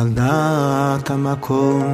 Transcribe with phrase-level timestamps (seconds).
[0.00, 1.86] על דעת המקום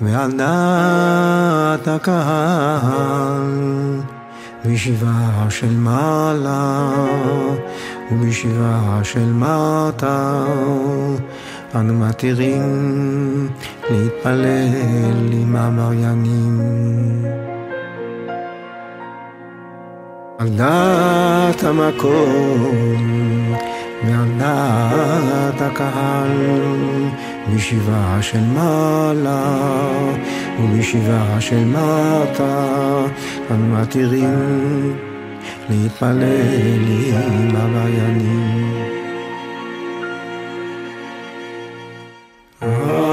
[0.00, 3.42] ועל דעת הקהל
[4.64, 6.90] בישיבה של מעלה
[8.12, 10.44] ובישיבה של מטה
[11.74, 13.48] אנו מתירים
[13.90, 16.60] להתפלל עם המריינים.
[20.38, 23.27] על דעת המקום
[24.38, 26.30] ועל דעת הקהל
[27.48, 29.58] בישיבה של מעלה
[30.60, 33.04] ובישיבה של מטה
[33.50, 34.96] אנו מתירים
[35.70, 36.22] להתפלל
[37.14, 38.98] עם עבריינים
[42.60, 43.07] כל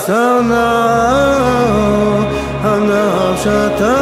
[0.00, 0.72] ודעשנה
[2.62, 3.96] הנפשתה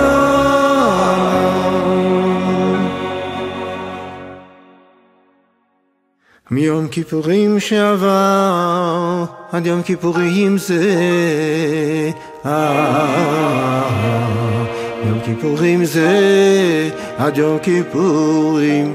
[6.51, 11.31] מיום כיפורים שעבר עד יום כיפורים זה
[15.05, 18.95] יום כיפורים זה עד יום כיפורים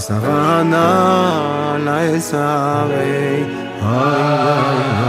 [0.00, 2.84] savana la esa.
[2.84, 3.47] Ay, ay,
[3.83, 5.00] ay.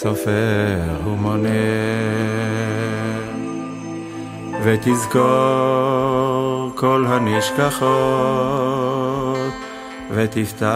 [0.00, 1.48] וסופר ומונה.
[4.64, 5.20] ותזכור
[6.74, 7.90] כל הנשכחות,
[10.10, 10.68] ותפתח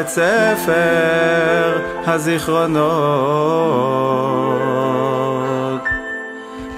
[0.00, 2.86] את ספר הזיכרונות,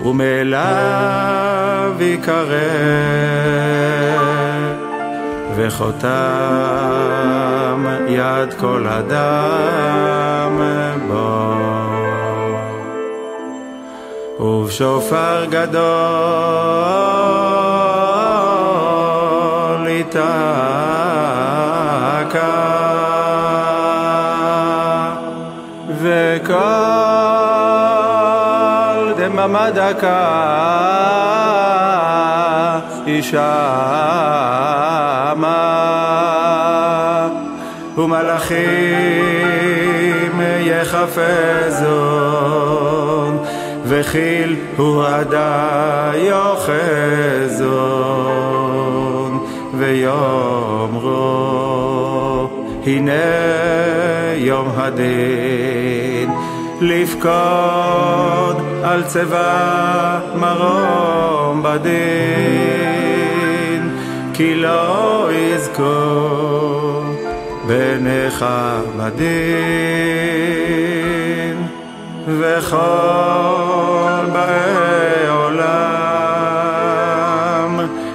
[0.04, 3.97] ומאליו יקרא
[5.58, 6.08] וחותם
[8.08, 10.60] יד כל אדם
[11.08, 11.48] בו.
[14.40, 15.78] ובשופר גדול
[19.88, 20.28] יתקע
[26.00, 26.58] וכל
[29.16, 31.37] דממה דקה
[33.08, 33.38] ישמע
[37.98, 39.48] ומלאכים
[40.60, 42.18] יחפזון
[43.84, 47.78] וכיל הוא עדה יוחזון
[49.74, 51.28] ויאמרו
[52.86, 53.12] הנה
[54.36, 56.30] יום הדין
[56.80, 61.88] לפקוד על צבא מרום בדין
[64.34, 67.04] כי לא יזכור
[67.66, 68.44] בניך
[68.96, 69.28] בדין
[72.26, 72.78] וכל
[74.32, 75.68] באי עולם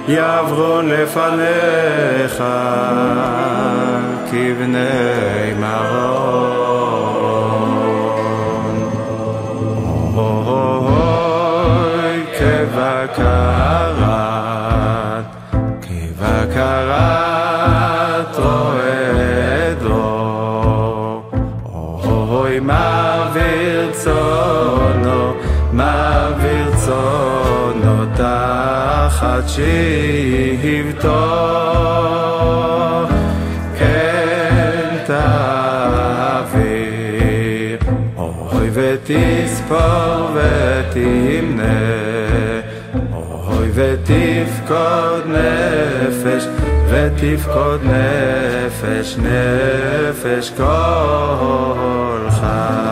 [0.08, 2.44] יעברו לפניך
[4.30, 6.53] כבני מרון.
[29.24, 31.20] תחת שבטו.
[33.78, 36.58] כן תעביר,
[38.16, 41.80] אוי ותספור ותמנה,
[43.12, 46.44] אוי ותפקוד נפש,
[46.88, 52.84] ותפקוד נפש, נפש כל חי.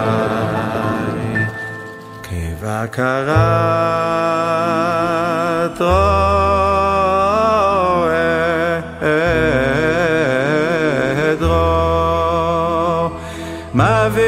[2.96, 4.41] דרור,
[13.74, 14.22] מעביר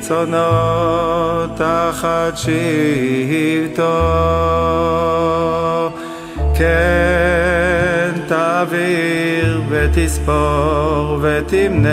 [0.00, 0.36] צונו
[1.56, 3.82] תחת שבטו.
[6.54, 11.88] כן תעביר ותספור ותמנה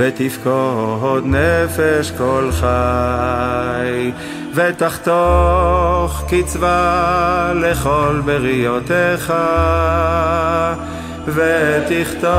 [0.00, 4.10] ותפקוד נפש כל חי
[4.54, 9.32] ותחתוך קצבה לכל בריותיך
[11.26, 12.30] ותכתוב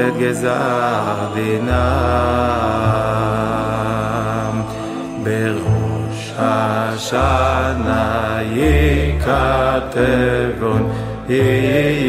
[0.00, 1.72] את גזר דינם
[5.22, 9.32] בראש השנה ייכתבון
[11.28, 12.06] ייכתבון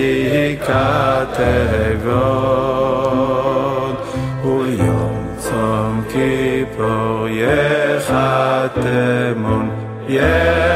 [4.43, 8.77] ויום צום כיפור יחתמון
[10.09, 10.67] יחתמון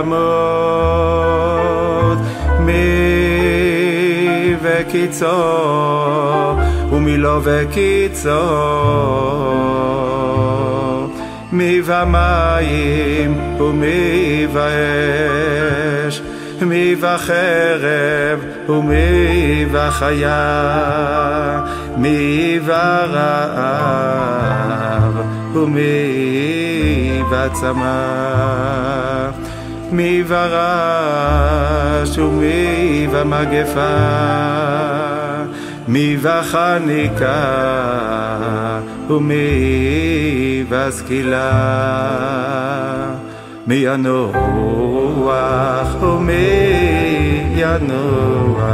[0.00, 2.18] ימות
[2.60, 6.58] מי וקיצור
[6.92, 8.44] ומי לא וקיצור
[11.52, 16.22] מי ומים ומי ואש
[16.62, 21.60] מי וחרב ומי וחיה
[21.96, 23.94] מי ורעב
[25.54, 28.24] ומי וצמא
[29.92, 33.96] מי ורש ומי ומגפה
[35.88, 37.44] מי וחניקה
[39.10, 41.50] ומי וסקילה
[43.66, 44.36] מי ינוח
[46.02, 46.34] ומי
[47.56, 48.64] ינוח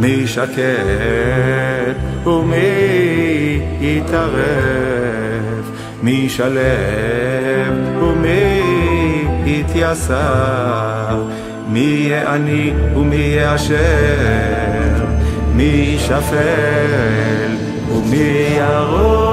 [0.00, 1.96] מי שקט
[2.26, 5.70] ומי יתערב
[6.02, 8.55] מי שלם ומי
[9.46, 11.22] יתייסר,
[11.68, 15.04] מי יהיה עני ומי יהיה אשר,
[15.54, 17.56] מי שפל
[17.92, 19.25] ומי ירוק.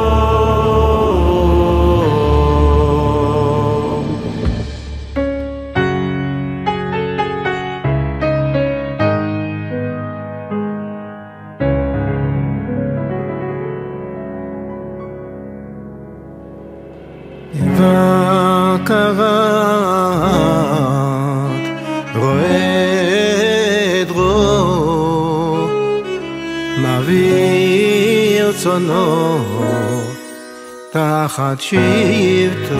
[31.53, 32.75] תחת שבטו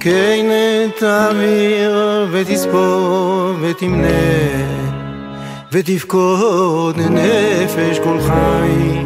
[0.00, 0.46] כן
[0.98, 4.08] תעביר ותספור ותמנה
[5.72, 8.98] ותפקוד נפש כל חי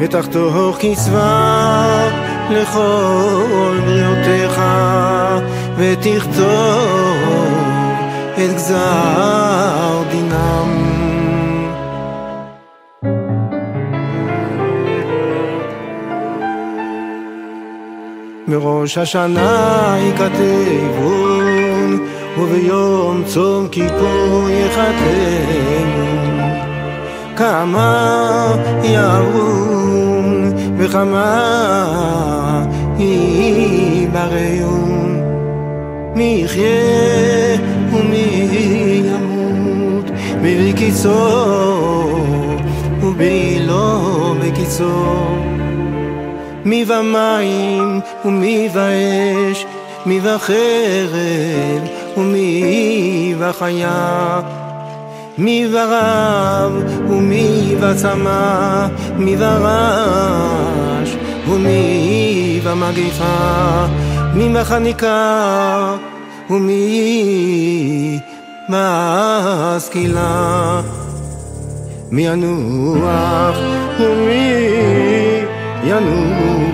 [0.00, 2.08] ותחתוך קצבה
[2.50, 4.60] לכל בריאותיך
[5.76, 6.46] ותכתוב
[8.34, 10.81] את גזר דינם
[18.52, 22.06] מראש השנה יכתבון
[22.38, 25.88] וביום צום כיפור יחתן
[27.36, 32.64] כמה יערום וכמה
[32.98, 35.22] יברעון
[36.14, 37.58] מי יחיה
[37.92, 38.48] ומי
[39.04, 40.10] ימות
[40.42, 41.42] ובקיצו
[43.02, 45.22] ובילו בקיצו.
[46.64, 49.66] מי ומים ומי ואש,
[50.06, 54.40] מי וחרב ומי וחיה.
[55.38, 56.72] מי ורב
[57.08, 58.86] ומי וצמא,
[59.16, 61.16] מי ורש
[61.48, 63.86] ומי ומגפה,
[64.34, 65.94] מי וחניקה
[66.50, 68.18] ומי
[68.68, 70.80] משכילה.
[72.10, 73.56] מי ינוח
[74.00, 74.64] ומי
[75.84, 76.71] ינוע,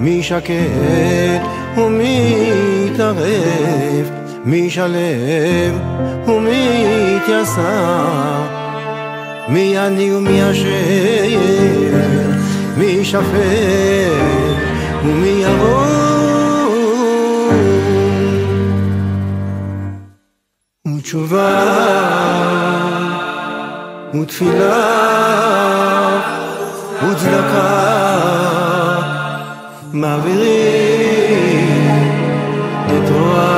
[0.00, 1.42] מי שקט
[1.76, 2.50] ומי
[2.86, 4.10] יתערב,
[4.44, 5.78] מי שלב
[6.26, 6.84] ומי
[7.16, 8.42] יתייסר,
[9.48, 10.68] מי עני ומי אשר,
[12.76, 13.22] מי שפט
[15.04, 16.08] ומי ירום.
[20.96, 21.64] ותשובה
[24.14, 24.98] ותפילה
[27.02, 28.77] וצדקה
[29.92, 31.68] m'avérer
[32.88, 33.57] de toi.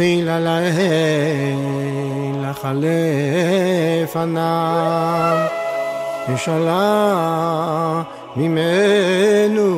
[0.00, 5.36] אוכילה לאל החלף ענם
[6.28, 8.02] ושאלה
[8.36, 9.76] ממנו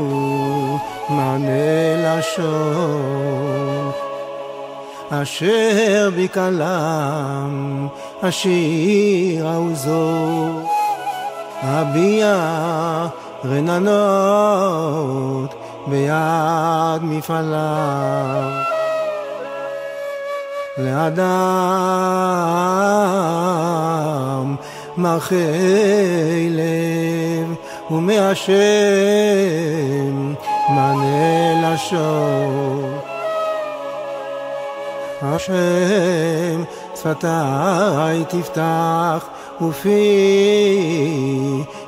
[1.08, 3.90] מענה לשון.
[5.10, 7.88] אשר בקלם
[8.22, 10.60] השיר העוזו
[11.62, 12.36] הביע
[13.44, 15.54] רננות
[15.86, 18.81] ביד מפעליו
[20.78, 21.16] לאדם
[24.96, 27.54] מרחי לב
[27.90, 28.52] ומהשם
[30.68, 32.98] מענה לשון.
[35.22, 36.64] השם
[36.94, 39.28] שפתיי תפתח
[39.60, 39.98] ופי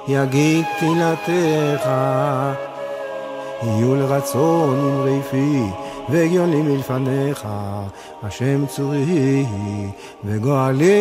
[0.09, 1.89] יגיד תהילתך
[3.63, 5.63] יהיו לרצון אמרי פי
[6.09, 7.49] והגיוני מלפניך
[8.23, 9.47] השם צורי
[10.25, 11.01] וגואלי